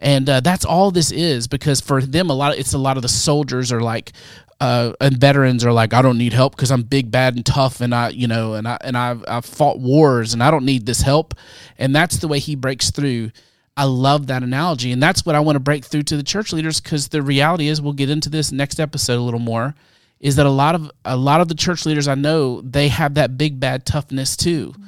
And 0.00 0.28
uh, 0.28 0.40
that's 0.40 0.66
all 0.66 0.90
this 0.90 1.10
is 1.10 1.48
because 1.48 1.80
for 1.80 2.02
them, 2.02 2.28
a 2.28 2.34
lot 2.34 2.52
of, 2.52 2.58
it's 2.58 2.74
a 2.74 2.78
lot 2.78 2.96
of 2.98 3.02
the 3.02 3.08
soldiers 3.08 3.72
are 3.72 3.80
like, 3.80 4.12
uh, 4.60 4.92
and 5.00 5.16
veterans 5.16 5.64
are 5.64 5.72
like, 5.72 5.92
I 5.92 6.02
don't 6.02 6.18
need 6.18 6.32
help 6.32 6.56
because 6.56 6.70
I'm 6.70 6.82
big, 6.82 7.10
bad, 7.10 7.36
and 7.36 7.44
tough, 7.44 7.80
and 7.80 7.94
I, 7.94 8.10
you 8.10 8.26
know, 8.26 8.54
and 8.54 8.66
I 8.66 8.78
and 8.80 8.96
I've, 8.96 9.24
I've 9.26 9.44
fought 9.44 9.78
wars, 9.78 10.32
and 10.32 10.42
I 10.42 10.50
don't 10.50 10.64
need 10.64 10.86
this 10.86 11.00
help. 11.00 11.34
And 11.78 11.94
that's 11.94 12.18
the 12.18 12.28
way 12.28 12.38
he 12.38 12.54
breaks 12.54 12.90
through 12.90 13.30
I 13.76 13.84
love 13.84 14.28
that 14.28 14.42
analogy. 14.42 14.92
And 14.92 15.02
that's 15.02 15.26
what 15.26 15.34
I 15.34 15.40
want 15.40 15.56
to 15.56 15.60
break 15.60 15.84
through 15.84 16.04
to 16.04 16.16
the 16.16 16.22
church 16.22 16.52
leaders 16.52 16.80
because 16.80 17.08
the 17.08 17.22
reality 17.22 17.68
is 17.68 17.82
we'll 17.82 17.92
get 17.92 18.10
into 18.10 18.28
this 18.28 18.52
next 18.52 18.78
episode 18.78 19.18
a 19.18 19.22
little 19.22 19.40
more 19.40 19.74
is 20.20 20.36
that 20.36 20.46
a 20.46 20.50
lot 20.50 20.74
of 20.74 20.90
a 21.04 21.16
lot 21.16 21.40
of 21.40 21.48
the 21.48 21.54
church 21.54 21.84
leaders 21.84 22.08
I 22.08 22.14
know, 22.14 22.60
they 22.60 22.88
have 22.88 23.14
that 23.14 23.36
big 23.36 23.58
bad 23.58 23.84
toughness 23.84 24.36
too. 24.36 24.70
Mm-hmm. 24.70 24.82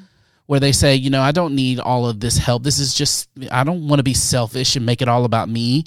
Where 0.46 0.60
they 0.60 0.70
say, 0.70 0.94
you 0.94 1.10
know, 1.10 1.22
I 1.22 1.32
don't 1.32 1.56
need 1.56 1.80
all 1.80 2.08
of 2.08 2.20
this 2.20 2.38
help. 2.38 2.62
This 2.62 2.78
is 2.78 2.94
just 2.94 3.28
I 3.50 3.64
don't 3.64 3.88
want 3.88 3.98
to 3.98 4.04
be 4.04 4.14
selfish 4.14 4.76
and 4.76 4.86
make 4.86 5.02
it 5.02 5.08
all 5.08 5.24
about 5.24 5.48
me. 5.48 5.84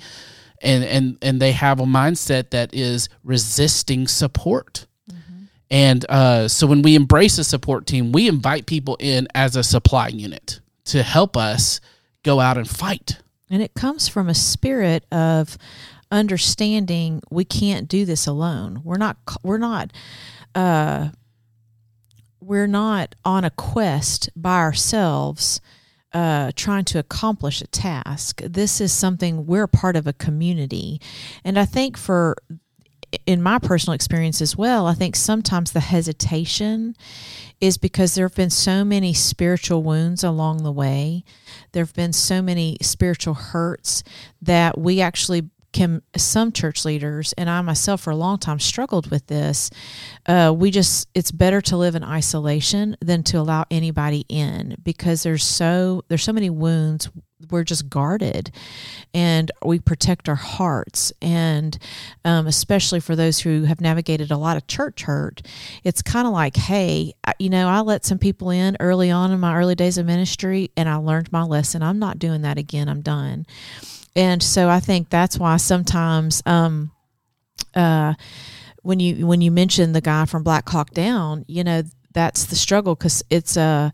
And 0.61 0.83
and 0.83 1.17
and 1.21 1.41
they 1.41 1.51
have 1.53 1.79
a 1.79 1.85
mindset 1.85 2.49
that 2.51 2.73
is 2.73 3.09
resisting 3.23 4.07
support. 4.07 4.87
Mm-hmm. 5.09 5.43
And 5.71 6.05
uh, 6.09 6.47
so 6.47 6.67
when 6.67 6.81
we 6.81 6.95
embrace 6.95 7.37
a 7.37 7.43
support 7.43 7.85
team, 7.85 8.11
we 8.11 8.27
invite 8.27 8.65
people 8.65 8.97
in 8.99 9.27
as 9.33 9.55
a 9.55 9.63
supply 9.63 10.09
unit 10.09 10.59
to 10.85 11.03
help 11.03 11.37
us 11.37 11.79
go 12.23 12.39
out 12.39 12.57
and 12.57 12.69
fight. 12.69 13.19
And 13.49 13.61
it 13.61 13.73
comes 13.73 14.07
from 14.07 14.27
a 14.27 14.35
spirit 14.35 15.05
of 15.11 15.57
understanding 16.11 17.21
we 17.29 17.45
can't 17.45 17.87
do 17.87 18.05
this 18.05 18.27
alone. 18.27 18.81
We're 18.83 18.97
not 18.97 19.17
we're 19.43 19.57
not 19.57 19.91
uh 20.55 21.09
we're 22.39 22.67
not 22.67 23.15
on 23.23 23.43
a 23.43 23.51
quest 23.51 24.29
by 24.35 24.57
ourselves 24.57 25.61
uh, 26.13 26.51
trying 26.55 26.85
to 26.85 26.99
accomplish 26.99 27.61
a 27.61 27.67
task. 27.67 28.41
This 28.43 28.81
is 28.81 28.91
something 28.91 29.45
we're 29.45 29.67
part 29.67 29.95
of 29.95 30.07
a 30.07 30.13
community. 30.13 30.99
And 31.43 31.59
I 31.59 31.65
think 31.65 31.97
for 31.97 32.35
in 33.25 33.41
my 33.41 33.57
personal 33.57 33.95
experience 33.95 34.41
as 34.41 34.55
well, 34.55 34.85
I 34.85 34.93
think 34.93 35.15
sometimes 35.15 35.71
the 35.71 35.79
hesitation 35.79 36.95
is 37.59 37.77
because 37.77 38.15
there 38.15 38.27
have 38.27 38.35
been 38.35 38.49
so 38.49 38.83
many 38.85 39.13
spiritual 39.13 39.83
wounds 39.83 40.23
along 40.23 40.63
the 40.63 40.71
way. 40.71 41.23
There 41.71 41.83
have 41.83 41.95
been 41.95 42.13
so 42.13 42.41
many 42.41 42.77
spiritual 42.81 43.33
hurts 43.33 44.03
that 44.41 44.77
we 44.77 45.01
actually 45.01 45.49
can 45.71 46.01
some 46.15 46.51
church 46.51 46.85
leaders 46.85 47.33
and 47.37 47.49
i 47.49 47.61
myself 47.61 48.01
for 48.01 48.11
a 48.11 48.15
long 48.15 48.37
time 48.37 48.59
struggled 48.59 49.09
with 49.11 49.25
this 49.27 49.69
uh, 50.25 50.53
we 50.55 50.71
just 50.71 51.07
it's 51.13 51.31
better 51.31 51.61
to 51.61 51.77
live 51.77 51.95
in 51.95 52.03
isolation 52.03 52.95
than 53.01 53.23
to 53.23 53.37
allow 53.37 53.65
anybody 53.71 54.25
in 54.29 54.75
because 54.83 55.23
there's 55.23 55.43
so 55.43 56.03
there's 56.07 56.23
so 56.23 56.33
many 56.33 56.49
wounds. 56.49 57.09
We're 57.49 57.63
just 57.63 57.89
guarded 57.89 58.51
and 59.13 59.49
we 59.63 59.79
protect 59.79 60.27
our 60.27 60.35
hearts. 60.35 61.13
And 61.21 61.77
um, 62.25 62.47
especially 62.47 62.99
for 62.99 63.15
those 63.15 63.39
who 63.39 63.63
have 63.63 63.79
navigated 63.79 64.29
a 64.29 64.37
lot 64.37 64.57
of 64.57 64.67
church 64.67 65.03
hurt 65.03 65.41
it's 65.83 66.01
kind 66.01 66.27
of 66.27 66.33
like 66.33 66.57
hey 66.57 67.13
you 67.39 67.49
know 67.49 67.67
i 67.67 67.79
let 67.79 68.05
some 68.05 68.17
people 68.17 68.49
in 68.49 68.75
early 68.79 69.09
on 69.09 69.31
in 69.31 69.39
my 69.39 69.55
early 69.55 69.75
days 69.75 69.97
of 69.97 70.05
ministry 70.05 70.69
and 70.75 70.89
i 70.89 70.95
learned 70.95 71.31
my 71.31 71.43
lesson. 71.43 71.81
I'm 71.81 71.99
not 71.99 72.19
doing 72.19 72.41
that 72.41 72.57
again. 72.57 72.89
I'm 72.89 73.01
done 73.01 73.45
and 74.19 74.43
so 74.43 74.67
I 74.67 74.81
think 74.81 75.09
that's 75.09 75.39
why 75.39 75.55
sometimes 75.55 76.43
um, 76.45 76.91
uh, 77.73 78.15
when 78.81 78.99
you 78.99 79.25
when 79.25 79.39
you 79.39 79.49
mention 79.49 79.93
the 79.93 80.01
guy 80.01 80.25
from 80.25 80.43
Black 80.43 80.67
Hawk 80.67 80.91
Down, 80.91 81.45
you 81.47 81.63
know 81.63 81.83
that's 82.13 82.43
the 82.43 82.57
struggle 82.57 82.95
because 82.95 83.23
it's 83.29 83.55
a 83.55 83.61
uh, 83.61 83.89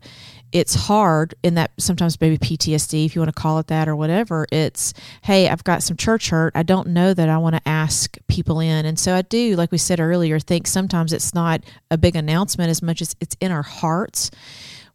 it's 0.50 0.74
hard 0.74 1.36
in 1.44 1.54
that 1.54 1.70
sometimes 1.78 2.20
maybe 2.20 2.38
PTSD, 2.38 3.06
if 3.06 3.14
you 3.14 3.20
want 3.20 3.34
to 3.34 3.40
call 3.40 3.58
it 3.60 3.68
that 3.68 3.88
or 3.88 3.94
whatever. 3.94 4.46
It's, 4.50 4.94
hey, 5.22 5.48
I've 5.48 5.64
got 5.64 5.82
some 5.82 5.96
church 5.96 6.30
hurt. 6.30 6.52
I 6.54 6.62
don't 6.62 6.88
know 6.88 7.12
that 7.12 7.28
I 7.28 7.36
want 7.36 7.56
to 7.56 7.68
ask 7.68 8.16
people 8.26 8.60
in. 8.60 8.86
And 8.86 8.98
so 8.98 9.14
I 9.14 9.22
do, 9.22 9.54
like 9.56 9.70
we 9.70 9.76
said 9.76 10.00
earlier, 10.00 10.38
think 10.38 10.66
sometimes 10.66 11.12
it's 11.12 11.34
not 11.34 11.62
a 11.90 11.98
big 11.98 12.16
announcement 12.16 12.70
as 12.70 12.80
much 12.80 13.02
as 13.02 13.14
it's 13.20 13.36
in 13.40 13.50
our 13.52 13.64
hearts 13.64 14.30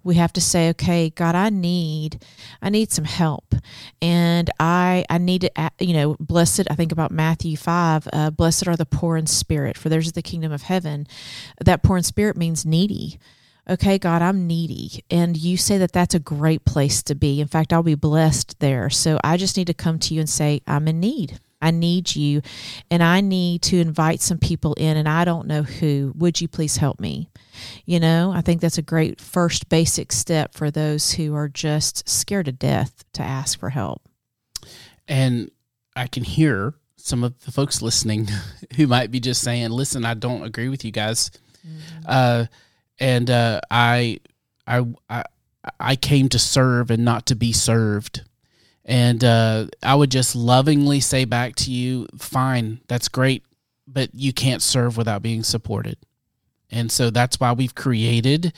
we 0.04 0.16
have 0.16 0.34
to 0.34 0.42
say 0.42 0.70
okay 0.70 1.10
god 1.10 1.36
i 1.36 1.50
need 1.50 2.24
i 2.62 2.70
need 2.70 2.92
some 2.92 3.06
help. 3.06 3.56
And 4.02 4.50
i 4.60 5.06
i 5.10 5.18
need 5.18 5.42
to 5.42 5.72
you 5.80 5.94
know 5.94 6.16
blessed 6.20 6.68
i 6.70 6.76
think 6.76 6.92
about 6.92 7.12
matthew 7.12 7.58
5 7.58 8.08
uh, 8.12 8.30
blessed 8.32 8.68
are 8.68 8.76
the 8.76 8.86
poor 8.86 9.18
in 9.18 9.28
spirit 9.28 9.78
for 9.78 9.90
theirs 9.90 10.08
is 10.08 10.14
the 10.14 10.22
kingdom 10.22 10.52
of 10.52 10.64
heaven. 10.64 11.08
That 11.64 11.84
poor 11.84 11.98
in 11.98 12.04
spirit 12.04 12.38
means 12.38 12.66
needy. 12.66 13.20
Okay 13.70 13.98
god 13.98 14.22
i'm 14.22 14.48
needy. 14.48 15.04
And 15.10 15.38
you 15.38 15.58
say 15.58 15.78
that 15.78 15.92
that's 15.92 16.16
a 16.16 16.20
great 16.20 16.66
place 16.66 17.04
to 17.04 17.16
be. 17.16 17.42
In 17.42 17.48
fact 17.48 17.74
i'll 17.74 17.84
be 17.84 17.96
blessed 17.96 18.60
there. 18.60 18.90
So 18.90 19.20
i 19.24 19.38
just 19.38 19.58
need 19.58 19.68
to 19.68 19.74
come 19.74 20.00
to 20.00 20.14
you 20.14 20.20
and 20.20 20.30
say 20.30 20.62
i'm 20.68 20.88
in 20.88 21.00
need 21.00 21.40
I 21.62 21.72
need 21.72 22.16
you 22.16 22.42
and 22.90 23.04
I 23.04 23.22
need 23.22 23.62
to 23.64 23.80
invite 23.80 24.22
some 24.22 24.38
people 24.38 24.74
in 24.76 24.98
and 24.98 25.08
I 25.08 25.26
don't 25.26 25.48
know 25.48 25.64
who. 25.64 26.14
Would 26.16 26.42
you 26.42 26.48
please 26.48 26.78
help 26.78 27.00
me? 27.00 27.30
You 27.86 28.00
know, 28.00 28.32
I 28.32 28.42
think 28.42 28.62
that's 28.62 28.78
a 28.78 28.84
great 28.84 29.20
first 29.20 29.70
basic 29.70 30.12
step 30.12 30.54
for 30.54 30.72
those 30.72 31.14
who 31.14 31.36
are 31.36 31.50
just 31.50 32.08
scared 32.08 32.46
to 32.46 32.52
death 32.52 33.04
to 33.14 33.22
ask 33.22 33.60
for 33.60 33.70
help. 33.70 34.02
And 35.08 35.52
I 35.96 36.08
can 36.08 36.24
hear 36.24 36.74
some 36.96 37.24
of 37.24 37.40
the 37.46 37.52
folks 37.52 37.82
listening 37.82 38.28
who 38.76 38.88
might 38.88 39.12
be 39.12 39.20
just 39.20 39.42
saying, 39.42 39.72
"Listen, 39.72 40.06
I 40.06 40.14
don't 40.14 40.44
agree 40.44 40.70
with 40.70 40.86
you 40.86 40.92
guys," 40.92 41.32
mm-hmm. 41.68 42.04
uh, 42.06 42.46
and 43.00 43.30
uh, 43.30 43.62
I, 43.70 44.20
I, 44.68 44.86
I, 45.10 45.24
I 45.80 45.96
came 45.96 46.30
to 46.30 46.40
serve 46.40 46.92
and 46.92 47.04
not 47.04 47.26
to 47.28 47.36
be 47.36 47.52
served. 47.52 48.24
And 48.92 49.24
uh, 49.24 49.68
I 49.82 49.96
would 49.96 50.12
just 50.12 50.36
lovingly 50.36 51.00
say 51.00 51.24
back 51.24 51.56
to 51.56 51.72
you, 51.72 52.08
"Fine, 52.18 52.82
that's 52.90 53.08
great, 53.08 53.46
but 53.88 54.14
you 54.14 54.34
can't 54.34 54.62
serve 54.62 54.98
without 54.98 55.22
being 55.22 55.44
supported." 55.44 55.98
And 56.70 56.92
so 56.92 57.10
that's 57.10 57.40
why 57.40 57.54
we've 57.54 57.74
created 57.74 58.52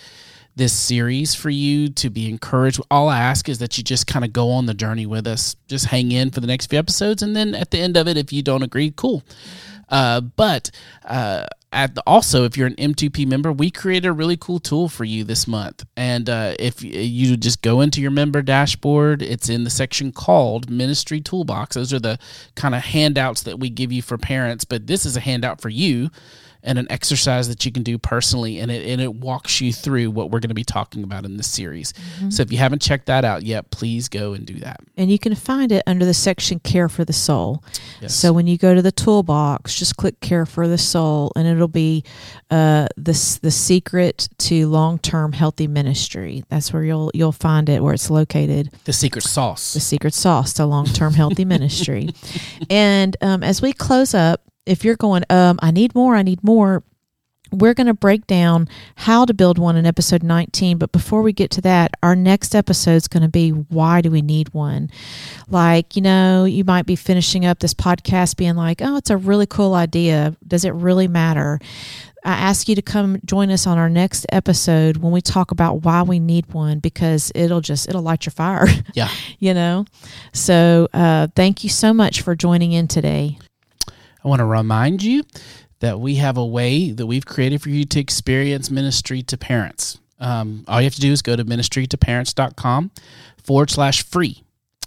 this 0.56 0.74
series 0.74 1.36
for 1.36 1.52
you 1.52 1.88
to 1.90 2.10
be 2.10 2.28
encouraged. 2.28 2.82
All 2.90 3.10
I 3.10 3.20
ask 3.20 3.48
is 3.48 3.60
that 3.60 3.78
you 3.78 3.84
just 3.84 4.08
kind 4.08 4.26
of 4.26 4.34
go 4.34 4.50
on 4.50 4.66
the 4.66 4.74
journey 4.74 5.06
with 5.06 5.28
us, 5.28 5.56
just 5.68 5.86
hang 5.86 6.12
in 6.12 6.32
for 6.32 6.40
the 6.40 6.48
next 6.48 6.66
few 6.66 6.80
episodes, 6.80 7.22
and 7.22 7.36
then 7.36 7.54
at 7.54 7.70
the 7.70 7.80
end 7.80 7.96
of 7.96 8.08
it, 8.08 8.18
if 8.18 8.34
you 8.34 8.42
don't 8.42 8.64
agree, 8.64 8.92
cool. 8.96 9.24
Uh, 9.90 10.20
but 10.20 10.72
uh, 11.06 11.46
at 11.74 11.96
the, 11.96 12.04
also, 12.06 12.46
if 12.46 12.56
you're 12.56 12.68
an 12.68 12.76
M2P 12.76 13.28
member, 13.28 13.52
we 13.52 13.72
created 13.72 14.08
a 14.08 14.14
really 14.14 14.38
cool 14.38 14.60
tool 14.60 14.88
for 14.88 15.04
you 15.04 15.24
this 15.24 15.48
month. 15.48 15.86
And 15.98 16.30
uh, 16.30 16.54
if 16.60 16.84
you 16.84 17.36
just 17.36 17.62
go 17.62 17.82
into 17.82 18.02
your 18.02 18.12
member 18.12 18.42
dashboard, 18.42 19.22
it's 19.22 19.50
in 19.50 19.64
the 19.64 19.70
section 19.70 20.12
called 20.12 20.70
Ministry 20.70 21.20
Toolbox. 21.20 21.76
Those 21.76 21.94
are 21.94 22.00
the 22.00 22.20
kind 22.56 22.76
of 22.76 22.84
handouts 22.84 23.44
that 23.44 23.60
we 23.60 23.70
give 23.70 23.92
you 23.92 24.02
for 24.02 24.18
parents, 24.18 24.64
but 24.64 24.88
this 24.88 25.06
is 25.06 25.18
a 25.18 25.22
handout 25.22 25.60
for 25.62 25.70
you 25.70 26.10
and 26.64 26.80
an 26.80 26.88
exercise 26.90 27.48
that 27.50 27.66
you 27.66 27.72
can 27.72 27.84
do 27.84 27.98
personally 27.98 28.60
and 28.60 28.72
it 28.72 28.88
and 28.88 29.02
it 29.02 29.14
walks 29.14 29.60
you 29.62 29.74
through 29.74 30.10
what 30.10 30.32
we're 30.32 30.40
going 30.40 30.50
to 30.50 30.56
be 30.56 30.64
talking 30.64 31.04
about 31.04 31.26
in 31.26 31.38
this 31.38 31.48
series. 31.48 31.94
Mm-hmm. 31.94 32.30
So 32.30 32.42
if 32.42 32.52
you 32.52 32.58
haven't 32.58 32.82
checked 32.82 33.08
that 33.08 33.26
out 33.26 33.44
yet, 33.44 33.70
please 33.72 34.08
go 34.10 34.34
and 34.34 34.46
do 34.46 34.56
that. 34.60 34.80
And 34.98 35.12
you 35.12 35.20
can 35.20 35.36
find 35.36 35.72
it 35.72 35.84
under 35.86 36.06
the 36.06 36.14
section 36.14 36.60
care 36.60 36.90
for 36.90 37.04
the 37.04 37.14
soul. 37.14 37.64
Yes. 38.02 38.16
So 38.16 38.32
when 38.32 38.48
you 38.48 38.58
go 38.58 38.74
to 38.74 38.82
the 38.82 38.92
toolbox, 38.92 39.78
just 39.78 39.98
click 39.98 40.20
care 40.22 40.46
for 40.46 40.68
the 40.68 40.78
soul 40.78 41.32
and 41.36 41.48
it'll 41.48 41.68
be 41.68 42.04
uh 42.50 42.88
the 42.96 43.40
the 43.42 43.52
secret 43.52 44.30
to 44.40 44.68
long-term 44.68 45.34
healthy 45.34 45.68
ministry. 45.68 46.44
That's 46.50 46.72
where 46.72 46.84
you'll 46.84 47.12
you'll 47.14 47.32
find 47.32 47.68
it 47.70 47.84
where 47.84 47.94
it's 47.94 48.10
located. 48.10 48.72
The 48.86 48.94
secret 48.94 49.24
sauce. 49.24 49.74
The 49.74 49.80
secret 49.80 50.14
sauce 50.14 50.54
to 50.54 50.66
long-term 50.66 51.14
healthy 51.14 51.46
ministry. 51.46 52.10
And 52.70 53.16
um, 53.22 53.44
as 53.44 53.62
we 53.62 53.74
close 53.74 54.14
up, 54.14 54.42
if 54.66 54.84
you're 54.84 54.96
going, 54.96 55.24
um, 55.30 55.60
I 55.62 55.72
need 55.72 55.96
more, 55.96 56.16
I 56.16 56.24
need 56.24 56.44
more, 56.44 56.84
we're 57.54 57.74
going 57.74 57.88
to 57.88 57.94
break 57.94 58.26
down 58.26 58.68
how 58.96 59.26
to 59.26 59.34
build 59.34 59.58
one 59.58 59.76
in 59.76 59.86
episode 59.86 60.24
19. 60.24 60.78
But 60.78 60.92
before 60.92 61.22
we 61.22 61.34
get 61.34 61.52
to 61.52 61.62
that, 61.62 61.92
our 62.02 62.16
next 62.16 62.56
episode 62.56 62.96
is 62.96 63.08
going 63.08 63.24
to 63.24 63.30
be 63.30 63.50
why 63.50 64.02
do 64.02 64.10
we 64.10 64.22
need 64.22 64.54
one? 64.54 64.90
Like, 65.48 65.96
you 65.96 66.02
know, 66.02 66.46
you 66.46 66.64
might 66.64 66.86
be 66.86 66.96
finishing 66.96 67.46
up 67.46 67.60
this 67.60 67.74
podcast 67.74 68.38
being 68.38 68.56
like, 68.56 68.82
oh, 68.82 68.98
it's 68.98 69.12
a 69.12 69.18
really 69.18 69.46
cool 69.46 69.76
idea. 69.76 70.36
Does 70.46 70.66
it 70.66 70.74
really 70.74 71.08
matter? 71.08 71.60
I 72.26 72.32
ask 72.32 72.70
you 72.70 72.76
to 72.76 72.82
come 72.82 73.20
join 73.26 73.52
us 73.52 73.68
on 73.68 73.78
our 73.78 73.90
next 73.90 74.26
episode 74.30 74.98
when 74.98 75.12
we 75.12 75.22
talk 75.22 75.52
about 75.52 75.84
why 75.84 76.04
we 76.04 76.20
need 76.20 76.54
one 76.54 76.80
because 76.80 77.34
it'll 77.36 77.60
just 77.60 77.90
it'll 77.90 78.02
light 78.02 78.26
your 78.26 78.32
fire. 78.32 78.68
Yeah. 78.94 79.10
you 79.40 79.54
know. 79.54 79.86
So, 80.32 80.88
uh, 80.94 81.28
thank 81.36 81.64
you 81.64 81.70
so 81.70 81.94
much 81.94 82.22
for 82.22 82.34
joining 82.36 82.72
in 82.72 82.88
today. 82.88 83.38
I 84.24 84.28
want 84.28 84.40
to 84.40 84.46
remind 84.46 85.04
you 85.04 85.24
that 85.80 86.00
we 86.00 86.16
have 86.16 86.38
a 86.38 86.46
way 86.46 86.92
that 86.92 87.06
we've 87.06 87.26
created 87.26 87.62
for 87.62 87.70
you 87.70 87.84
to 87.84 88.00
experience 88.00 88.72
ministry 88.72 89.22
to 89.24 89.38
parents. 89.38 90.00
Um, 90.20 90.64
all 90.68 90.80
you 90.80 90.86
have 90.86 90.96
to 90.96 91.02
do 91.02 91.12
is 91.12 91.22
go 91.22 91.36
to 91.36 91.44
ministrytoparents.com 91.44 92.92
forward 93.44 93.70
slash 93.70 94.04
free. 94.04 94.44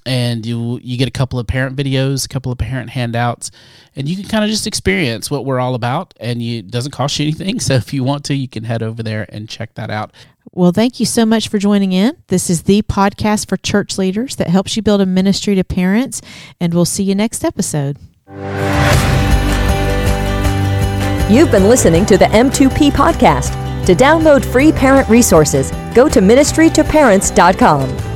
And 0.07 0.47
you 0.47 0.79
you 0.83 0.97
get 0.97 1.09
a 1.09 1.11
couple 1.11 1.41
of 1.41 1.49
parent 1.49 1.77
videos, 1.77 2.25
a 2.25 2.29
couple 2.29 2.53
of 2.53 2.59
parent 2.59 2.91
handouts, 2.91 3.51
and 3.97 4.09
you 4.09 4.15
can 4.15 4.25
kind 4.27 4.45
of 4.45 4.51
just 4.51 4.65
experience 4.65 5.33
what 5.33 5.45
we're 5.45 5.59
all 5.59 5.75
about. 5.75 6.15
And 6.21 6.41
you, 6.41 6.61
it 6.61 6.71
doesn't 6.71 6.93
cost 6.93 7.19
you 7.19 7.25
anything. 7.25 7.59
So 7.67 7.75
if 7.75 7.93
you 7.93 8.05
want 8.05 8.25
to, 8.27 8.35
you 8.35 8.47
can 8.47 8.63
head 8.63 8.85
over 8.85 9.03
there 9.03 9.27
and 9.31 9.49
check 9.49 9.75
that 9.75 9.91
out. 9.91 10.13
Well, 10.53 10.71
thank 10.71 11.01
you 11.01 11.07
so 11.07 11.27
much 11.27 11.49
for 11.49 11.59
joining 11.59 11.93
in. 11.93 12.17
This 12.29 12.49
is 12.49 12.63
the 12.63 12.83
podcast 12.83 13.49
for 13.49 13.57
church 13.57 13.99
leaders 13.99 14.37
that 14.37 14.47
helps 14.47 14.77
you 14.77 14.83
build 14.83 15.01
a 15.01 15.07
ministry 15.07 15.57
to 15.57 15.65
parents. 15.65 16.23
And 16.61 16.73
we'll 16.73 16.85
see 16.85 17.03
you 17.03 17.17
next 17.17 17.45
episode. 17.45 17.99
You've 21.29 21.51
been 21.51 21.69
listening 21.69 22.07
to 22.07 22.17
the 22.17 22.27
M2P 22.27 22.93
podcast. 22.93 23.51
To 23.87 23.97
download 23.97 24.45
free 24.45 24.71
parent 24.71 25.09
resources, 25.09 25.73
go 25.93 26.09
to 26.09 26.21
ministrytoparents.com. 26.21 28.16